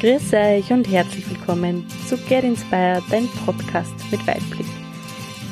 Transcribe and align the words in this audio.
Grüß 0.00 0.32
euch 0.32 0.72
und 0.72 0.88
herzlich 0.88 1.28
willkommen 1.28 1.86
zu 2.08 2.16
Get 2.16 2.42
Inspired, 2.42 3.02
dein 3.10 3.28
Podcast 3.44 3.92
mit 4.10 4.26
Weitblick. 4.26 4.66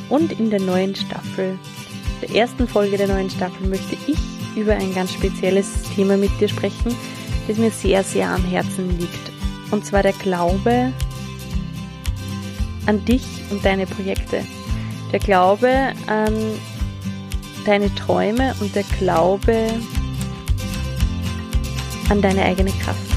Und 0.08 0.40
in 0.40 0.48
der 0.48 0.62
neuen 0.62 0.94
Staffel, 0.94 1.58
der 2.22 2.34
ersten 2.34 2.66
Folge 2.66 2.96
der 2.96 3.08
neuen 3.08 3.28
Staffel, 3.28 3.68
möchte 3.68 3.98
ich 4.06 4.16
über 4.56 4.72
ein 4.72 4.94
ganz 4.94 5.12
spezielles 5.12 5.82
Thema 5.94 6.16
mit 6.16 6.30
dir 6.40 6.48
sprechen, 6.48 6.96
das 7.46 7.58
mir 7.58 7.70
sehr, 7.70 8.02
sehr 8.02 8.30
am 8.30 8.42
Herzen 8.42 8.98
liegt. 8.98 9.30
Und 9.70 9.84
zwar 9.84 10.02
der 10.02 10.14
Glaube 10.14 10.94
an 12.86 13.04
dich 13.04 13.26
und 13.50 13.62
deine 13.62 13.84
Projekte. 13.84 14.42
Der 15.12 15.18
Glaube 15.18 15.92
an 16.06 16.34
deine 17.66 17.94
Träume 17.96 18.54
und 18.60 18.74
der 18.74 18.84
Glaube 18.98 19.68
an 22.08 22.22
deine 22.22 22.44
eigene 22.44 22.70
Kraft. 22.70 23.07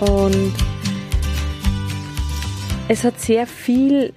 Und 0.00 0.52
es 2.88 3.02
hat 3.02 3.18
sehr 3.18 3.46
viel 3.46 4.12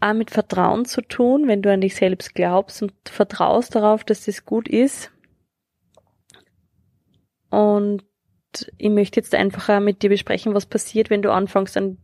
auch 0.00 0.14
mit 0.14 0.30
Vertrauen 0.30 0.84
zu 0.84 1.02
tun, 1.02 1.48
wenn 1.48 1.62
du 1.62 1.72
an 1.72 1.80
dich 1.80 1.96
selbst 1.96 2.34
glaubst 2.34 2.82
und 2.82 2.92
vertraust 3.04 3.74
darauf, 3.74 4.04
dass 4.04 4.24
das 4.24 4.44
gut 4.44 4.68
ist. 4.68 5.12
Und 7.50 8.04
ich 8.78 8.90
möchte 8.90 9.20
jetzt 9.20 9.34
einfach 9.34 9.68
auch 9.68 9.80
mit 9.80 10.02
dir 10.02 10.10
besprechen, 10.10 10.54
was 10.54 10.66
passiert, 10.66 11.10
wenn 11.10 11.22
du 11.22 11.30
anfängst 11.30 11.76
an 11.76 11.98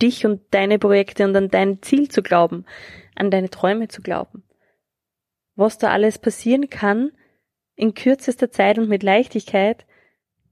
dich 0.00 0.24
und 0.24 0.42
deine 0.50 0.78
Projekte 0.78 1.24
und 1.24 1.34
an 1.36 1.48
dein 1.48 1.82
Ziel 1.82 2.08
zu 2.08 2.22
glauben, 2.22 2.64
an 3.16 3.30
deine 3.30 3.50
Träume 3.50 3.88
zu 3.88 4.00
glauben. 4.00 4.44
Was 5.56 5.78
da 5.78 5.90
alles 5.90 6.18
passieren 6.18 6.70
kann 6.70 7.10
in 7.74 7.94
kürzester 7.94 8.50
Zeit 8.50 8.78
und 8.78 8.88
mit 8.88 9.02
Leichtigkeit, 9.02 9.86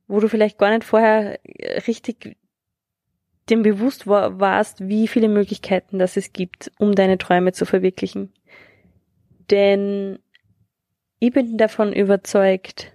wo 0.07 0.21
du 0.21 0.29
vielleicht 0.29 0.59
gar 0.59 0.71
nicht 0.71 0.85
vorher 0.85 1.39
richtig 1.87 2.37
dem 3.51 3.63
bewusst 3.63 4.07
war, 4.07 4.41
warst, 4.41 4.89
wie 4.89 5.07
viele 5.07 5.29
Möglichkeiten 5.29 5.99
das 5.99 6.17
es 6.17 6.33
gibt, 6.33 6.73
um 6.79 6.95
deine 6.95 7.19
Träume 7.19 7.53
zu 7.53 7.65
verwirklichen. 7.65 8.33
Denn 9.51 10.19
ich 11.21 11.33
bin 11.33 11.57
davon 11.57 11.93
überzeugt, 11.93 12.93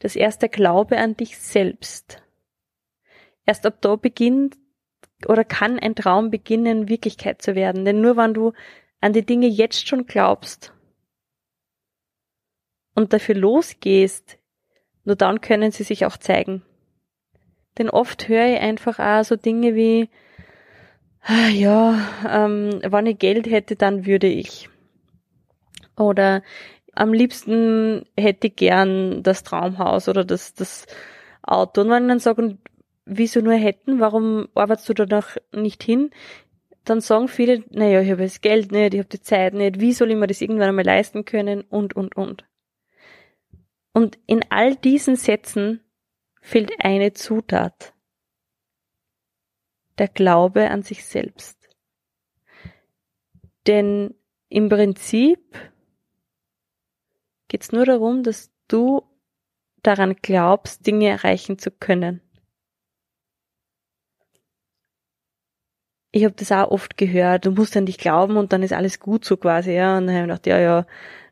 dass 0.00 0.16
erst 0.16 0.42
der 0.42 0.48
Glaube 0.48 0.98
an 0.98 1.16
dich 1.16 1.38
selbst, 1.38 2.22
erst 3.46 3.64
ab 3.66 3.78
da 3.80 3.96
beginnt 3.96 4.56
oder 5.26 5.44
kann 5.44 5.78
ein 5.78 5.94
Traum 5.94 6.30
beginnen, 6.30 6.88
Wirklichkeit 6.88 7.40
zu 7.40 7.54
werden. 7.54 7.84
Denn 7.84 8.00
nur 8.00 8.16
wenn 8.16 8.34
du 8.34 8.52
an 9.00 9.12
die 9.12 9.24
Dinge 9.24 9.46
jetzt 9.46 9.86
schon 9.86 10.06
glaubst 10.06 10.72
und 12.94 13.12
dafür 13.12 13.36
losgehst, 13.36 14.38
nur 15.06 15.16
dann 15.16 15.40
können 15.40 15.70
sie 15.70 15.84
sich 15.84 16.04
auch 16.04 16.18
zeigen. 16.18 16.62
Denn 17.78 17.88
oft 17.88 18.28
höre 18.28 18.54
ich 18.54 18.60
einfach 18.60 18.98
auch 18.98 19.24
so 19.24 19.36
Dinge 19.36 19.74
wie, 19.74 20.10
ah, 21.22 21.48
ja, 21.48 21.98
ähm, 22.28 22.80
wenn 22.82 23.06
ich 23.06 23.18
Geld 23.18 23.46
hätte, 23.46 23.76
dann 23.76 24.04
würde 24.04 24.26
ich. 24.26 24.68
Oder 25.96 26.42
am 26.92 27.12
liebsten 27.12 28.04
hätte 28.18 28.48
ich 28.48 28.56
gern 28.56 29.22
das 29.22 29.44
Traumhaus 29.44 30.08
oder 30.08 30.24
das, 30.24 30.54
das 30.54 30.86
Auto. 31.42 31.82
Und 31.82 31.90
wenn 31.90 32.04
ich 32.04 32.08
dann 32.08 32.18
sage, 32.18 32.58
wieso 33.04 33.40
nur 33.40 33.54
hätten, 33.54 34.00
warum 34.00 34.48
arbeitest 34.54 34.88
du 34.88 34.94
da 34.94 35.06
noch 35.06 35.36
nicht 35.52 35.82
hin? 35.82 36.10
Dann 36.84 37.00
sagen 37.00 37.28
viele, 37.28 37.62
naja, 37.70 38.00
ich 38.00 38.10
habe 38.10 38.22
das 38.22 38.40
Geld 38.40 38.72
nicht, 38.72 38.94
ich 38.94 39.00
habe 39.00 39.08
die 39.08 39.20
Zeit 39.20 39.54
nicht, 39.54 39.80
wie 39.80 39.92
soll 39.92 40.10
ich 40.10 40.16
mir 40.16 40.26
das 40.26 40.40
irgendwann 40.40 40.68
einmal 40.68 40.84
leisten 40.84 41.24
können 41.24 41.62
und, 41.62 41.94
und, 41.94 42.16
und. 42.16 42.44
Und 43.96 44.18
in 44.26 44.44
all 44.50 44.76
diesen 44.76 45.16
Sätzen 45.16 45.80
fehlt 46.42 46.70
eine 46.80 47.14
Zutat. 47.14 47.94
Der 49.96 50.08
Glaube 50.08 50.68
an 50.70 50.82
sich 50.82 51.06
selbst. 51.06 51.56
Denn 53.66 54.14
im 54.50 54.68
Prinzip 54.68 55.40
geht 57.48 57.62
es 57.62 57.72
nur 57.72 57.86
darum, 57.86 58.22
dass 58.22 58.52
du 58.68 59.00
daran 59.82 60.16
glaubst, 60.16 60.86
Dinge 60.86 61.08
erreichen 61.08 61.58
zu 61.58 61.70
können. 61.70 62.20
Ich 66.10 66.22
habe 66.24 66.34
das 66.34 66.52
auch 66.52 66.70
oft 66.70 66.98
gehört, 66.98 67.46
du 67.46 67.50
musst 67.50 67.74
an 67.78 67.86
dich 67.86 67.96
glauben 67.96 68.36
und 68.36 68.52
dann 68.52 68.62
ist 68.62 68.74
alles 68.74 69.00
gut 69.00 69.24
so 69.24 69.38
quasi, 69.38 69.72
ja. 69.72 69.96
Und 69.96 70.08
dann 70.08 70.16
habe 70.16 70.24
ich 70.24 70.28
gedacht, 70.28 70.46
ja, 70.46 70.58
ja, 70.58 70.86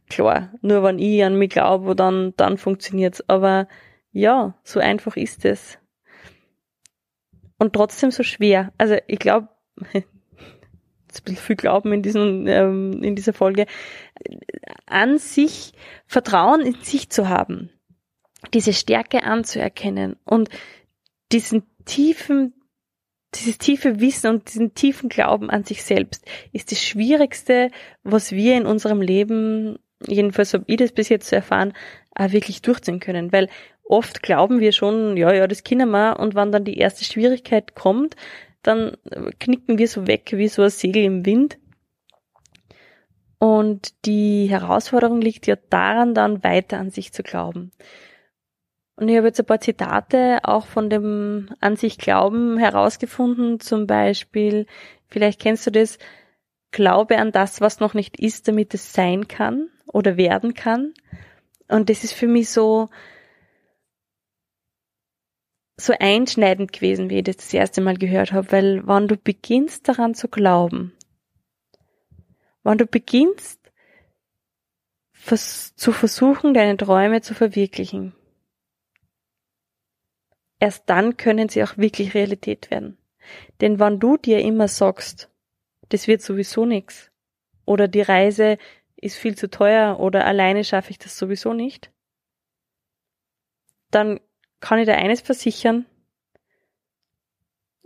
klar, 0.08 0.52
nur 0.60 0.82
wenn 0.82 0.98
ich 0.98 1.24
an 1.24 1.38
mich 1.38 1.50
glaube, 1.50 1.94
dann, 1.96 2.34
dann 2.36 2.58
funktioniert's. 2.58 3.28
Aber 3.28 3.68
ja, 4.12 4.54
so 4.62 4.80
einfach 4.80 5.16
ist 5.16 5.44
es. 5.44 5.78
Und 7.58 7.72
trotzdem 7.72 8.10
so 8.10 8.22
schwer. 8.22 8.72
Also 8.78 8.96
ich 9.06 9.18
glaube, 9.18 9.48
jetzt 11.14 11.20
ein 11.20 11.24
bisschen 11.24 11.36
viel 11.36 11.56
Glauben 11.56 11.92
in, 11.92 12.02
diesen, 12.02 12.46
ähm, 12.46 13.02
in 13.02 13.14
dieser 13.14 13.32
Folge, 13.32 13.66
an 14.86 15.18
sich, 15.18 15.72
Vertrauen 16.06 16.60
in 16.60 16.74
sich 16.82 17.10
zu 17.10 17.28
haben, 17.28 17.70
diese 18.52 18.72
Stärke 18.72 19.22
anzuerkennen 19.22 20.16
und 20.24 20.48
diesen 21.32 21.64
tiefen, 21.84 22.54
dieses 23.34 23.58
tiefe 23.58 24.00
Wissen 24.00 24.30
und 24.30 24.48
diesen 24.48 24.74
tiefen 24.74 25.08
Glauben 25.08 25.50
an 25.50 25.64
sich 25.64 25.82
selbst 25.82 26.24
ist 26.52 26.70
das 26.70 26.82
Schwierigste, 26.82 27.70
was 28.02 28.32
wir 28.32 28.56
in 28.56 28.66
unserem 28.66 29.00
Leben 29.00 29.78
jedenfalls 30.06 30.54
habe 30.54 30.64
ich 30.66 30.76
das 30.76 30.92
bis 30.92 31.08
jetzt 31.08 31.28
zu 31.28 31.36
erfahren, 31.36 31.72
auch 32.14 32.32
wirklich 32.32 32.62
durchziehen 32.62 33.00
können. 33.00 33.32
Weil 33.32 33.48
oft 33.84 34.22
glauben 34.22 34.60
wir 34.60 34.72
schon, 34.72 35.16
ja, 35.16 35.32
ja, 35.32 35.46
das 35.46 35.64
können 35.64 35.90
wir, 35.90 36.18
und 36.18 36.34
wenn 36.34 36.52
dann 36.52 36.64
die 36.64 36.78
erste 36.78 37.04
Schwierigkeit 37.04 37.74
kommt, 37.74 38.16
dann 38.62 38.96
knicken 39.40 39.78
wir 39.78 39.88
so 39.88 40.06
weg 40.06 40.30
wie 40.32 40.48
so 40.48 40.62
ein 40.62 40.70
Segel 40.70 41.04
im 41.04 41.26
Wind. 41.26 41.58
Und 43.38 44.06
die 44.06 44.46
Herausforderung 44.46 45.20
liegt 45.20 45.46
ja 45.46 45.56
daran, 45.68 46.14
dann 46.14 46.42
weiter 46.42 46.78
an 46.78 46.90
sich 46.90 47.12
zu 47.12 47.22
glauben. 47.22 47.72
Und 48.96 49.08
ich 49.08 49.16
habe 49.16 49.26
jetzt 49.26 49.40
ein 49.40 49.46
paar 49.46 49.60
Zitate 49.60 50.38
auch 50.44 50.66
von 50.66 50.88
dem 50.88 51.50
an 51.60 51.76
sich 51.76 51.98
Glauben 51.98 52.58
herausgefunden, 52.58 53.60
zum 53.60 53.86
Beispiel, 53.86 54.66
vielleicht 55.08 55.40
kennst 55.40 55.66
du 55.66 55.70
das, 55.70 55.98
Glaube 56.74 57.18
an 57.18 57.30
das, 57.30 57.60
was 57.60 57.78
noch 57.78 57.94
nicht 57.94 58.18
ist, 58.18 58.48
damit 58.48 58.74
es 58.74 58.92
sein 58.92 59.28
kann 59.28 59.70
oder 59.86 60.16
werden 60.16 60.54
kann. 60.54 60.92
Und 61.68 61.88
das 61.88 62.02
ist 62.02 62.14
für 62.14 62.26
mich 62.26 62.50
so, 62.50 62.88
so 65.76 65.94
einschneidend 65.96 66.72
gewesen, 66.72 67.10
wie 67.10 67.18
ich 67.18 67.24
das 67.24 67.36
das 67.36 67.54
erste 67.54 67.80
Mal 67.80 67.96
gehört 67.96 68.32
habe, 68.32 68.50
weil 68.50 68.86
wenn 68.88 69.06
du 69.06 69.16
beginnst 69.16 69.86
daran 69.86 70.14
zu 70.14 70.26
glauben, 70.26 70.92
wenn 72.64 72.78
du 72.78 72.86
beginnst 72.86 73.60
vers 75.12 75.76
zu 75.76 75.92
versuchen, 75.92 76.54
deine 76.54 76.76
Träume 76.76 77.22
zu 77.22 77.34
verwirklichen, 77.34 78.16
erst 80.58 80.90
dann 80.90 81.16
können 81.16 81.48
sie 81.48 81.62
auch 81.62 81.78
wirklich 81.78 82.14
Realität 82.14 82.72
werden. 82.72 82.98
Denn 83.60 83.78
wenn 83.78 84.00
du 84.00 84.16
dir 84.16 84.40
immer 84.40 84.66
sagst, 84.66 85.30
das 85.88 86.08
wird 86.08 86.22
sowieso 86.22 86.66
nichts, 86.66 87.10
oder 87.64 87.88
die 87.88 88.02
Reise 88.02 88.58
ist 88.96 89.16
viel 89.16 89.36
zu 89.36 89.50
teuer 89.50 90.00
oder 90.00 90.26
alleine 90.26 90.64
schaffe 90.64 90.90
ich 90.90 90.98
das 90.98 91.18
sowieso 91.18 91.52
nicht, 91.52 91.90
dann 93.90 94.20
kann 94.60 94.78
ich 94.78 94.86
dir 94.86 94.96
eines 94.96 95.20
versichern, 95.20 95.86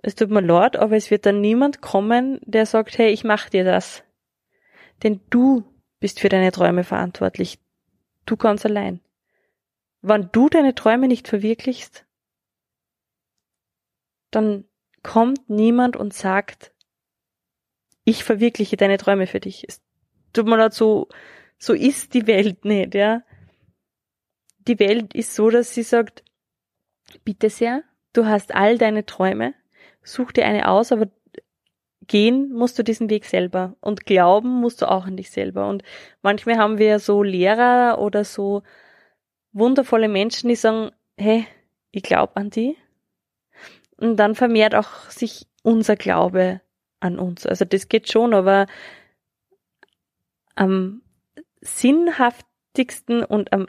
es 0.03 0.15
tut 0.15 0.31
mir 0.31 0.41
leid, 0.41 0.77
aber 0.77 0.97
es 0.97 1.11
wird 1.11 1.27
dann 1.27 1.41
niemand 1.41 1.81
kommen, 1.81 2.41
der 2.45 2.67
sagt, 2.67 2.99
hey, 2.99 3.11
ich 3.11 3.25
mach 3.25 3.49
dir 3.49 3.65
das. 3.65 4.05
Denn 5.03 5.21
du 5.31 5.65
bist 6.01 6.21
für 6.21 6.29
deine 6.29 6.53
Träume 6.53 6.85
verantwortlich. 6.85 7.59
Du 8.25 8.37
ganz 8.37 8.65
allein. 8.65 9.01
Wenn 10.01 10.29
du 10.31 10.49
deine 10.49 10.75
Träume 10.75 11.09
nicht 11.09 11.27
verwirklichst, 11.27 12.07
dann 14.31 14.65
kommt 15.03 15.49
niemand 15.51 15.97
und 15.97 16.15
sagt, 16.15 16.73
ich 18.09 18.25
verwirkliche 18.25 18.79
deine 18.79 18.97
Träume 18.97 19.27
für 19.27 19.39
dich. 19.39 19.65
Es 19.69 19.83
tut 20.33 20.47
mir 20.47 20.57
leid, 20.57 20.73
so, 20.73 21.09
so 21.59 21.75
ist 21.75 22.15
die 22.15 22.27
Welt 22.27 22.65
nicht, 22.65 22.95
ja. 22.95 23.23
Die 24.61 24.79
Welt 24.79 25.15
ist 25.15 25.35
so, 25.35 25.51
dass 25.51 25.75
sie 25.75 25.83
sagt, 25.83 26.25
bitte 27.25 27.51
sehr, 27.51 27.83
du 28.15 28.25
hast 28.25 28.55
all 28.55 28.79
deine 28.79 29.05
Träume, 29.05 29.53
such 30.03 30.33
dir 30.33 30.47
eine 30.47 30.69
aus, 30.69 30.91
aber 30.91 31.09
gehen 32.07 32.51
musst 32.51 32.79
du 32.79 32.83
diesen 32.83 33.11
Weg 33.11 33.27
selber 33.27 33.77
und 33.81 34.07
glauben 34.07 34.49
musst 34.49 34.81
du 34.81 34.91
auch 34.91 35.07
an 35.07 35.19
dich 35.19 35.31
selber. 35.31 35.69
Und 35.69 35.83
manchmal 36.23 36.57
haben 36.57 36.79
wir 36.79 37.01
so 37.01 37.23
Lehrer 37.23 37.99
oder 37.99 38.25
so 38.25 38.63
wundervolle 39.53 40.09
Menschen, 40.09 40.49
die 40.49 40.57
sagen, 40.57 40.93
hey, 41.19 41.47
ich 41.91 42.03
glaube 42.03 42.37
an 42.37 42.49
die. 42.49 42.75
Und 43.99 44.17
dann 44.17 44.35
vermehrt 44.35 44.75
auch 44.75 45.11
sich 45.11 45.47
unser 45.63 45.97
Glaube 45.97 46.63
an 47.01 47.19
uns. 47.19 47.47
Also 47.47 47.65
das 47.65 47.89
geht 47.89 48.11
schon, 48.11 48.35
aber 48.35 48.67
am 50.55 51.03
sinnhaftigsten 51.61 53.25
und 53.25 53.53
am 53.53 53.69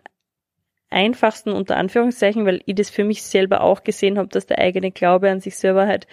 einfachsten 0.90 1.52
unter 1.52 1.78
Anführungszeichen, 1.78 2.46
weil 2.46 2.62
ich 2.66 2.76
das 2.76 2.90
für 2.90 3.04
mich 3.04 3.24
selber 3.24 3.62
auch 3.62 3.84
gesehen 3.84 4.18
habe, 4.18 4.30
dass 4.30 4.48
der 4.48 4.60
eigene 4.60 4.92
Glaube 4.92 5.30
an 5.30 5.40
sich 5.40 5.58
selber 5.58 5.86
halt 5.86 6.08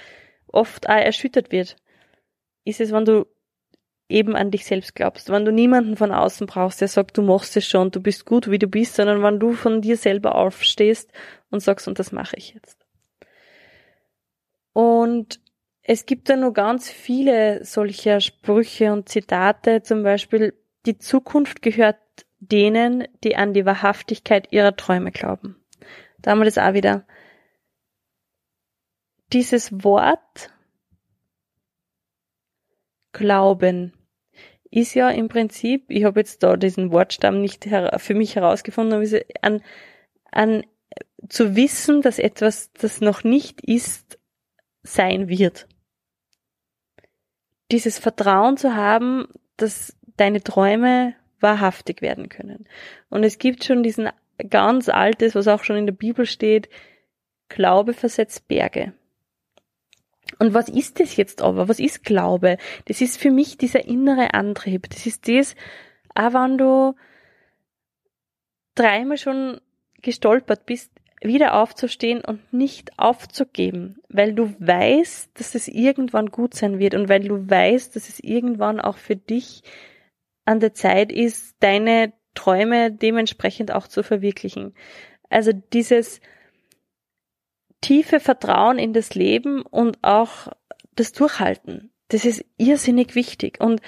oft 0.46 0.88
auch 0.88 0.94
erschüttert 0.94 1.50
wird. 1.50 1.76
Ist 2.64 2.80
es, 2.80 2.92
wenn 2.92 3.04
du 3.04 3.26
eben 4.08 4.36
an 4.36 4.50
dich 4.50 4.66
selbst 4.66 4.94
glaubst, 4.94 5.30
wenn 5.30 5.44
du 5.44 5.52
niemanden 5.52 5.96
von 5.96 6.12
außen 6.12 6.46
brauchst, 6.46 6.80
der 6.80 6.88
sagt, 6.88 7.16
du 7.16 7.22
machst 7.22 7.56
es 7.56 7.66
schon, 7.66 7.90
du 7.90 8.00
bist 8.00 8.24
gut, 8.24 8.50
wie 8.50 8.58
du 8.58 8.68
bist, 8.68 8.94
sondern 8.94 9.22
wenn 9.22 9.40
du 9.40 9.52
von 9.52 9.80
dir 9.80 9.96
selber 9.96 10.36
aufstehst 10.36 11.10
und 11.50 11.60
sagst, 11.60 11.88
und 11.88 11.98
das 11.98 12.12
mache 12.12 12.36
ich 12.36 12.54
jetzt. 12.54 12.86
Und 14.72 15.40
es 15.88 16.04
gibt 16.04 16.28
da 16.28 16.34
nur 16.34 16.52
ganz 16.52 16.90
viele 16.90 17.64
solcher 17.64 18.20
Sprüche 18.20 18.92
und 18.92 19.08
Zitate, 19.08 19.82
zum 19.82 20.02
Beispiel, 20.02 20.52
die 20.84 20.98
Zukunft 20.98 21.62
gehört 21.62 22.00
denen, 22.40 23.06
die 23.22 23.36
an 23.36 23.54
die 23.54 23.64
Wahrhaftigkeit 23.64 24.52
ihrer 24.52 24.74
Träume 24.74 25.12
glauben. 25.12 25.64
Da 26.18 26.32
haben 26.32 26.40
wir 26.40 26.44
das 26.44 26.58
auch 26.58 26.74
wieder. 26.74 27.06
Dieses 29.32 29.84
Wort 29.84 30.52
Glauben 33.12 33.92
ist 34.68 34.94
ja 34.94 35.08
im 35.08 35.28
Prinzip, 35.28 35.84
ich 35.88 36.02
habe 36.02 36.18
jetzt 36.18 36.42
da 36.42 36.56
diesen 36.56 36.90
Wortstamm 36.90 37.40
nicht 37.40 37.68
für 37.98 38.14
mich 38.14 38.34
herausgefunden, 38.34 38.92
aber 38.92 39.20
an, 39.40 39.62
an 40.32 40.66
zu 41.28 41.54
wissen, 41.54 42.02
dass 42.02 42.18
etwas, 42.18 42.72
das 42.72 43.00
noch 43.00 43.22
nicht 43.22 43.60
ist, 43.60 44.18
sein 44.82 45.28
wird. 45.28 45.68
Dieses 47.70 47.98
Vertrauen 47.98 48.56
zu 48.56 48.74
haben, 48.74 49.28
dass 49.56 49.96
deine 50.16 50.42
Träume 50.42 51.14
wahrhaftig 51.40 52.02
werden 52.02 52.28
können. 52.28 52.66
Und 53.10 53.24
es 53.24 53.38
gibt 53.38 53.64
schon 53.64 53.82
diesen 53.82 54.08
ganz 54.50 54.88
altes, 54.88 55.34
was 55.34 55.48
auch 55.48 55.64
schon 55.64 55.76
in 55.76 55.86
der 55.86 55.92
Bibel 55.92 56.26
steht, 56.26 56.68
Glaube 57.48 57.92
versetzt 57.92 58.48
Berge. 58.48 58.92
Und 60.38 60.54
was 60.54 60.68
ist 60.68 61.00
das 61.00 61.16
jetzt 61.16 61.40
aber? 61.40 61.68
Was 61.68 61.78
ist 61.78 62.04
Glaube? 62.04 62.58
Das 62.86 63.00
ist 63.00 63.18
für 63.18 63.30
mich 63.30 63.56
dieser 63.56 63.86
innere 63.86 64.34
Antrieb. 64.34 64.90
Das 64.90 65.06
ist 65.06 65.28
das, 65.28 65.54
auch 66.14 66.32
wenn 66.32 66.58
du 66.58 66.94
dreimal 68.74 69.16
schon 69.16 69.60
gestolpert 70.02 70.66
bist, 70.66 70.90
wieder 71.22 71.54
aufzustehen 71.54 72.22
und 72.22 72.52
nicht 72.52 72.98
aufzugeben, 72.98 73.98
weil 74.08 74.34
du 74.34 74.54
weißt, 74.58 75.30
dass 75.38 75.54
es 75.54 75.68
irgendwann 75.68 76.30
gut 76.30 76.54
sein 76.54 76.78
wird 76.78 76.94
und 76.94 77.08
weil 77.08 77.26
du 77.26 77.48
weißt, 77.48 77.96
dass 77.96 78.08
es 78.08 78.20
irgendwann 78.20 78.80
auch 78.80 78.98
für 78.98 79.16
dich 79.16 79.62
an 80.44 80.60
der 80.60 80.74
Zeit 80.74 81.10
ist, 81.10 81.56
deine 81.60 82.12
Träume 82.34 82.92
dementsprechend 82.92 83.72
auch 83.72 83.88
zu 83.88 84.02
verwirklichen. 84.02 84.74
Also 85.30 85.52
dieses 85.52 86.20
tiefe 87.80 88.20
Vertrauen 88.20 88.78
in 88.78 88.92
das 88.92 89.14
Leben 89.14 89.62
und 89.62 89.98
auch 90.02 90.48
das 90.94 91.12
Durchhalten. 91.12 91.90
Das 92.08 92.24
ist 92.24 92.44
irrsinnig 92.56 93.14
wichtig. 93.14 93.60
Und 93.60 93.80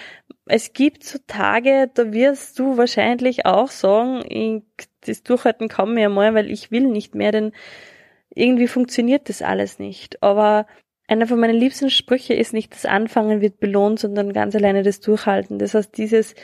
es 0.49 0.73
gibt 0.73 1.05
so 1.05 1.19
Tage, 1.27 1.91
da 1.95 2.13
wirst 2.13 2.59
du 2.59 2.77
wahrscheinlich 2.77 3.47
auch 3.47 3.69
sagen, 3.69 4.23
ich, 4.29 4.63
das 5.03 5.23
Durchhalten 5.23 5.69
kann 5.69 5.95
mir 5.95 6.09
mal, 6.09 6.35
weil 6.35 6.51
ich 6.51 6.71
will 6.71 6.87
nicht 6.87 7.15
mehr, 7.15 7.33
denn 7.33 7.53
irgendwie 8.35 8.69
funktioniert 8.69 9.29
das 9.29 9.43
alles 9.43 9.79
nicht. 9.79 10.23
Aber 10.23 10.67
einer 11.07 11.27
von 11.27 11.41
meinen 11.41 11.57
liebsten 11.57 11.91
Sprüche 11.91 12.35
ist 12.35 12.53
nicht, 12.53 12.73
das 12.73 12.85
Anfangen 12.85 13.41
wird 13.41 13.61
belohnt, 13.61 13.99
sondern 13.99 14.33
ganz 14.33 14.55
alleine 14.55 14.83
das 14.83 15.01
Durchhalten. 15.01 15.59
Das 15.59 15.75
heißt, 15.75 15.97
dieses 15.97 16.35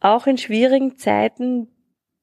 auch 0.00 0.26
in 0.26 0.38
schwierigen 0.38 0.96
Zeiten 0.98 1.68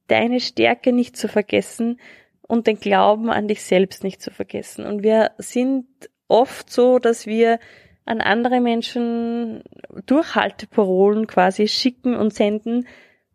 deine 0.08 0.40
Stärke 0.40 0.94
nicht 0.94 1.18
zu 1.18 1.28
vergessen 1.28 2.00
und 2.42 2.68
den 2.68 2.80
Glauben 2.80 3.30
an 3.30 3.48
dich 3.48 3.64
selbst 3.64 4.04
nicht 4.04 4.22
zu 4.22 4.32
vergessen. 4.32 4.86
Und 4.86 5.04
wir 5.04 5.32
sind 5.38 5.88
oft 6.28 6.70
so, 6.70 7.00
dass 7.00 7.26
wir 7.26 7.60
an 8.06 8.22
andere 8.22 8.62
Menschen 8.62 9.64
Durchhalteparolen 10.06 11.28
quasi 11.28 11.68
schicken 11.68 12.16
und 12.16 12.34
senden 12.34 12.88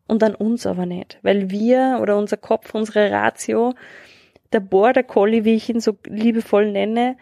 und 0.07 0.23
an 0.23 0.35
uns 0.35 0.67
aber 0.67 0.87
nicht. 0.87 1.19
Weil 1.23 1.51
wir 1.51 1.99
oder 2.01 2.17
unser 2.17 2.37
Kopf, 2.37 2.75
unsere 2.75 3.11
Ratio, 3.11 3.75
der 4.53 4.61
Border 4.61 5.03
Collie, 5.03 5.45
wie 5.45 5.55
ich 5.55 5.69
ihn 5.69 5.81
so 5.81 5.97
liebevoll 6.07 6.71
nenne, 6.71 7.17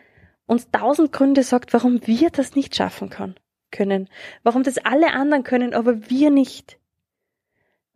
uns 0.46 0.70
tausend 0.70 1.12
Gründe 1.12 1.42
sagt, 1.42 1.72
warum 1.74 2.06
wir 2.06 2.30
das 2.30 2.54
nicht 2.54 2.74
schaffen 2.74 3.10
kann, 3.10 3.34
können. 3.70 4.08
Warum 4.42 4.62
das 4.62 4.78
alle 4.78 5.12
anderen 5.12 5.44
können, 5.44 5.74
aber 5.74 6.10
wir 6.10 6.30
nicht. 6.30 6.78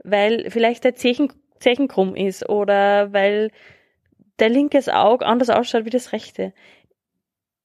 Weil 0.04 0.50
vielleicht 0.50 0.84
der 0.84 0.94
Zechen, 0.94 1.32
Zechen 1.60 1.88
krumm 1.88 2.14
ist 2.14 2.48
oder 2.48 3.12
weil 3.12 3.50
der 4.38 4.48
linkes 4.48 4.88
Auge 4.88 5.24
anders 5.24 5.50
ausschaut 5.50 5.84
wie 5.84 5.90
das 5.90 6.12
rechte 6.12 6.52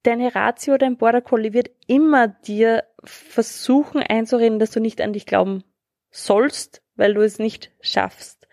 deine 0.07 0.33
Ratio, 0.33 0.77
dein 0.77 0.97
Border 0.97 1.21
Collie 1.21 1.51
wird 1.51 1.69
immer 1.85 2.29
dir 2.29 2.85
versuchen 3.03 4.01
einzureden, 4.01 4.57
dass 4.57 4.71
du 4.71 4.79
nicht 4.79 5.01
an 5.01 5.11
dich 5.11 5.25
glauben 5.25 5.63
sollst, 6.11 6.81
weil 6.95 7.13
du 7.13 7.21
es 7.21 7.39
nicht 7.39 7.71
schaffst. 7.81 8.47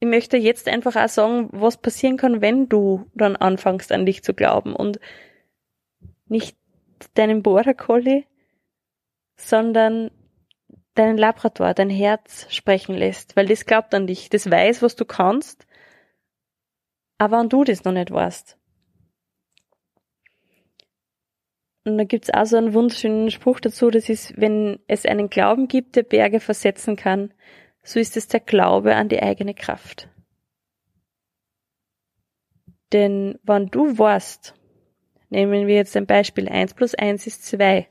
Ich 0.00 0.08
möchte 0.08 0.36
jetzt 0.36 0.68
einfach 0.68 0.96
auch 0.96 1.08
sagen, 1.08 1.48
was 1.52 1.80
passieren 1.80 2.16
kann, 2.16 2.40
wenn 2.40 2.68
du 2.68 3.08
dann 3.14 3.36
anfängst 3.36 3.92
an 3.92 4.04
dich 4.04 4.24
zu 4.24 4.34
glauben 4.34 4.74
und 4.74 4.98
nicht 6.26 6.58
deinen 7.14 7.42
Border 7.42 7.74
Collie, 7.74 8.24
sondern 9.36 10.10
deinen 10.94 11.16
Labrador, 11.16 11.74
dein 11.74 11.90
Herz 11.90 12.52
sprechen 12.52 12.96
lässt, 12.96 13.36
weil 13.36 13.46
das 13.46 13.66
glaubt 13.66 13.94
an 13.94 14.06
dich, 14.06 14.30
das 14.30 14.50
weiß, 14.50 14.82
was 14.82 14.96
du 14.96 15.04
kannst 15.04 15.66
aber 17.18 17.40
wenn 17.40 17.48
du 17.48 17.64
das 17.64 17.84
noch 17.84 17.92
nicht 17.92 18.10
weißt. 18.10 18.58
Und 21.86 21.98
da 21.98 22.04
gibt's 22.04 22.30
auch 22.30 22.46
so 22.46 22.56
einen 22.56 22.72
wunderschönen 22.72 23.30
Spruch 23.30 23.60
dazu, 23.60 23.90
das 23.90 24.08
ist, 24.08 24.40
wenn 24.40 24.80
es 24.86 25.04
einen 25.04 25.28
Glauben 25.28 25.68
gibt, 25.68 25.96
der 25.96 26.02
Berge 26.02 26.40
versetzen 26.40 26.96
kann, 26.96 27.32
so 27.82 28.00
ist 28.00 28.16
es 28.16 28.26
der 28.26 28.40
Glaube 28.40 28.96
an 28.96 29.10
die 29.10 29.22
eigene 29.22 29.54
Kraft. 29.54 30.08
Denn 32.92 33.38
wenn 33.42 33.66
du 33.66 33.98
weißt, 33.98 34.54
nehmen 35.28 35.66
wir 35.66 35.74
jetzt 35.74 35.96
ein 35.96 36.06
Beispiel, 36.06 36.48
eins 36.48 36.72
plus 36.72 36.94
eins 36.94 37.26
ist 37.26 37.44
zwei. 37.44 37.86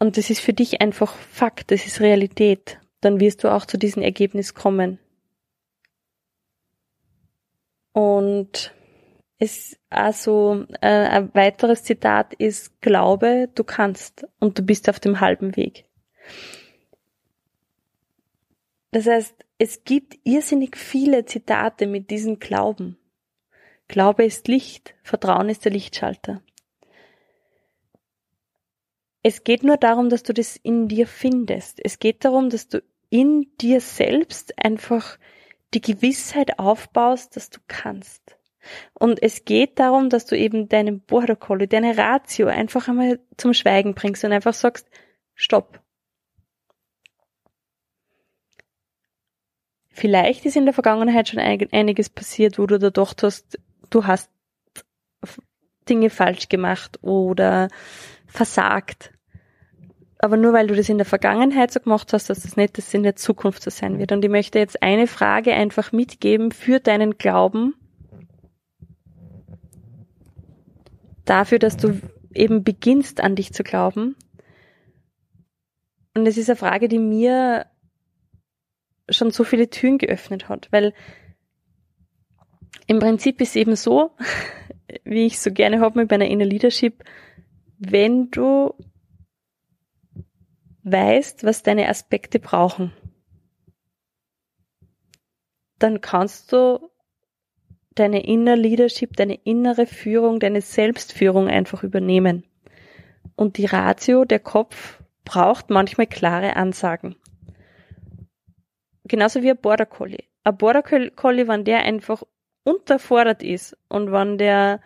Und 0.00 0.16
das 0.16 0.30
ist 0.30 0.40
für 0.40 0.52
dich 0.52 0.80
einfach 0.80 1.14
Fakt, 1.14 1.70
das 1.70 1.86
ist 1.86 2.00
Realität 2.00 2.80
dann 3.00 3.20
wirst 3.20 3.44
du 3.44 3.52
auch 3.52 3.66
zu 3.66 3.78
diesem 3.78 4.02
Ergebnis 4.02 4.54
kommen. 4.54 4.98
Und 7.92 8.74
es 9.38 9.78
also 9.90 10.66
äh, 10.80 10.88
ein 10.88 11.34
weiteres 11.34 11.84
Zitat 11.84 12.34
ist 12.34 12.80
Glaube, 12.80 13.48
du 13.54 13.64
kannst 13.64 14.26
und 14.40 14.58
du 14.58 14.62
bist 14.62 14.88
auf 14.88 15.00
dem 15.00 15.20
halben 15.20 15.56
Weg. 15.56 15.84
Das 18.90 19.06
heißt, 19.06 19.34
es 19.58 19.84
gibt 19.84 20.18
irrsinnig 20.24 20.76
viele 20.76 21.24
Zitate 21.24 21.86
mit 21.86 22.10
diesem 22.10 22.38
Glauben. 22.38 22.98
Glaube 23.86 24.24
ist 24.24 24.48
Licht, 24.48 24.94
Vertrauen 25.02 25.48
ist 25.48 25.64
der 25.64 25.72
Lichtschalter. 25.72 26.42
Es 29.22 29.44
geht 29.44 29.62
nur 29.62 29.76
darum, 29.76 30.10
dass 30.10 30.22
du 30.22 30.32
das 30.32 30.56
in 30.56 30.88
dir 30.88 31.06
findest. 31.06 31.80
Es 31.84 31.98
geht 31.98 32.24
darum, 32.24 32.50
dass 32.50 32.68
du 32.68 32.82
in 33.10 33.50
dir 33.60 33.80
selbst 33.80 34.54
einfach 34.62 35.18
die 35.74 35.80
Gewissheit 35.80 36.58
aufbaust, 36.58 37.36
dass 37.36 37.50
du 37.50 37.58
kannst. 37.66 38.38
Und 38.94 39.22
es 39.22 39.44
geht 39.44 39.78
darum, 39.78 40.10
dass 40.10 40.26
du 40.26 40.36
eben 40.36 40.68
deinen 40.68 41.00
Border 41.00 41.36
deine 41.66 41.96
Ratio 41.96 42.48
einfach 42.48 42.88
einmal 42.88 43.20
zum 43.36 43.54
Schweigen 43.54 43.94
bringst 43.94 44.24
und 44.24 44.32
einfach 44.32 44.54
sagst, 44.54 44.88
stopp. 45.34 45.80
Vielleicht 49.90 50.46
ist 50.46 50.56
in 50.56 50.64
der 50.64 50.74
Vergangenheit 50.74 51.28
schon 51.28 51.40
einiges 51.40 52.08
passiert, 52.08 52.58
wo 52.58 52.66
du 52.66 52.78
da 52.78 52.88
gedacht 52.88 53.22
hast, 53.22 53.58
du 53.90 54.06
hast 54.06 54.30
Dinge 55.88 56.10
falsch 56.10 56.48
gemacht 56.48 57.02
oder 57.02 57.68
versagt 58.28 59.12
aber 60.18 60.36
nur 60.36 60.52
weil 60.52 60.66
du 60.66 60.74
das 60.74 60.88
in 60.88 60.98
der 60.98 61.06
Vergangenheit 61.06 61.70
so 61.72 61.80
gemacht 61.80 62.12
hast, 62.12 62.28
dass 62.28 62.40
das 62.40 62.56
nicht 62.56 62.76
das 62.76 62.92
in 62.92 63.04
der 63.04 63.14
Zukunft 63.14 63.62
so 63.62 63.70
sein 63.70 63.98
wird. 63.98 64.10
Und 64.10 64.24
ich 64.24 64.30
möchte 64.30 64.58
jetzt 64.58 64.82
eine 64.82 65.06
Frage 65.06 65.54
einfach 65.54 65.92
mitgeben 65.92 66.50
für 66.50 66.80
deinen 66.80 67.18
Glauben. 67.18 67.74
Dafür, 71.24 71.58
dass 71.58 71.76
du 71.76 72.00
eben 72.34 72.64
beginnst 72.64 73.20
an 73.20 73.36
dich 73.36 73.52
zu 73.52 73.62
glauben. 73.62 74.16
Und 76.14 76.26
es 76.26 76.36
ist 76.36 76.50
eine 76.50 76.56
Frage, 76.56 76.88
die 76.88 76.98
mir 76.98 77.66
schon 79.08 79.30
so 79.30 79.44
viele 79.44 79.70
Türen 79.70 79.98
geöffnet 79.98 80.48
hat, 80.48 80.68
weil 80.72 80.92
im 82.86 82.98
Prinzip 82.98 83.40
ist 83.40 83.54
eben 83.54 83.76
so, 83.76 84.16
wie 85.04 85.26
ich 85.26 85.38
so 85.38 85.52
gerne 85.52 85.80
habe 85.80 86.00
mit 86.00 86.10
meiner 86.10 86.26
Inner 86.26 86.44
Leadership, 86.44 87.04
wenn 87.78 88.30
du 88.30 88.74
weißt, 90.82 91.44
was 91.44 91.62
deine 91.62 91.88
Aspekte 91.88 92.38
brauchen, 92.38 92.92
dann 95.78 96.00
kannst 96.00 96.52
du 96.52 96.90
deine 97.94 98.24
Inner 98.24 98.56
Leadership, 98.56 99.16
deine 99.16 99.34
innere 99.44 99.86
Führung, 99.86 100.40
deine 100.40 100.60
Selbstführung 100.60 101.48
einfach 101.48 101.82
übernehmen. 101.82 102.44
Und 103.36 103.58
die 103.58 103.66
Ratio, 103.66 104.24
der 104.24 104.40
Kopf, 104.40 105.02
braucht 105.24 105.70
manchmal 105.70 106.06
klare 106.06 106.56
Ansagen. 106.56 107.16
Genauso 109.04 109.42
wie 109.42 109.50
ein 109.50 109.56
Border 109.60 109.86
Collie. 109.86 110.24
Ein 110.44 110.56
Border 110.56 110.82
Collie, 110.82 111.48
wenn 111.48 111.64
der 111.64 111.80
einfach 111.80 112.22
unterfordert 112.64 113.42
ist 113.42 113.76
und 113.88 114.12
wenn 114.12 114.38
der 114.38 114.80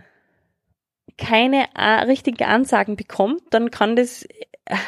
keine 1.22 1.68
äh, 1.74 2.02
richtigen 2.04 2.44
Ansagen 2.44 2.96
bekommt, 2.96 3.42
dann 3.50 3.70
kann 3.70 3.94
das, 3.94 4.26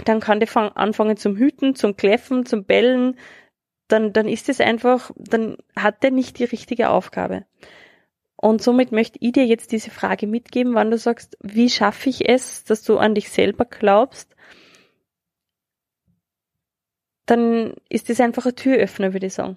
dann 0.05 0.19
kann 0.19 0.41
der 0.41 0.77
anfangen 0.77 1.17
zum 1.17 1.37
Hüten, 1.37 1.77
zum 1.77 1.97
Kläffen, 1.97 2.45
zum 2.45 2.65
Bellen, 2.65 3.17
dann, 3.87 4.13
dann 4.13 4.29
ist 4.29 4.49
es 4.49 4.61
einfach, 4.61 5.13
dann 5.17 5.59
hat 5.77 6.03
der 6.03 6.11
nicht 6.11 6.39
die 6.39 6.45
richtige 6.45 6.91
Aufgabe. 6.91 7.45
Und 8.37 8.63
somit 8.63 8.91
möchte 8.91 9.19
ich 9.23 9.33
dir 9.33 9.47
jetzt 9.47 9.71
diese 9.71 9.91
Frage 9.91 10.27
mitgeben, 10.27 10.75
wann 10.75 10.91
du 10.91 10.99
sagst, 10.99 11.39
wie 11.41 11.71
schaffe 11.71 12.11
ich 12.11 12.29
es, 12.29 12.65
dass 12.65 12.83
du 12.83 12.99
an 12.99 13.15
dich 13.15 13.31
selber 13.31 13.65
glaubst, 13.65 14.35
dann 17.27 17.75
ist 17.89 18.11
das 18.11 18.21
einfach 18.21 18.45
ein 18.45 18.57
Türöffner, 18.57 19.13
würde 19.13 19.27
ich 19.27 19.35
sagen. 19.35 19.57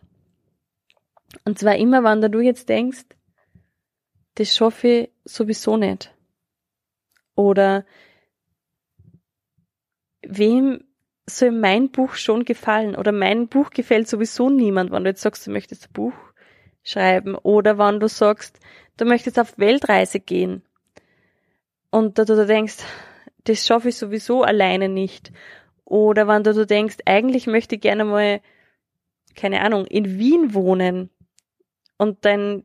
Und 1.43 1.57
zwar 1.57 1.75
immer, 1.75 2.03
wann 2.03 2.22
du 2.22 2.39
jetzt 2.39 2.69
denkst, 2.69 3.05
das 4.36 4.55
schaffe 4.55 4.88
ich 4.88 5.10
sowieso 5.25 5.75
nicht. 5.75 6.13
Oder 7.38 7.86
wem 10.24 10.84
soll 11.27 11.51
mein 11.51 11.91
Buch 11.91 12.15
schon 12.15 12.46
gefallen? 12.46 12.96
Oder 12.96 13.12
mein 13.12 13.48
Buch 13.48 13.70
gefällt 13.70 14.08
sowieso 14.08 14.50
niemand, 14.50 14.91
wenn 14.91 15.03
du 15.03 15.12
jetzt 15.12 15.22
sagst, 15.22 15.46
du 15.46 15.51
möchtest 15.51 15.88
ein 15.88 15.94
Buch 15.94 16.13
schreiben. 16.84 17.36
Oder 17.36 17.77
wenn 17.77 18.00
du 18.00 18.10
sagst, 18.10 18.60
du 18.98 19.06
möchtest 19.06 19.39
auf 19.39 19.58
Weltreise 19.60 20.20
gehen. 20.20 20.63
Und 21.91 22.17
da 22.17 22.25
du 22.25 22.46
denkst, 22.46 22.77
das 23.44 23.65
schaffe 23.65 23.89
ich 23.89 23.98
sowieso 23.98 24.41
alleine 24.44 24.89
nicht. 24.89 25.32
Oder 25.86 26.27
wenn 26.27 26.44
du, 26.44 26.53
du 26.53 26.65
denkst, 26.65 26.98
eigentlich 27.06 27.46
möchte 27.46 27.75
ich 27.75 27.82
gerne 27.82 28.03
mal, 28.03 28.41
keine 29.36 29.62
Ahnung, 29.62 29.86
in 29.86 30.17
Wien 30.17 30.56
wohnen. 30.56 31.12
Und 31.98 32.25
dein, 32.25 32.63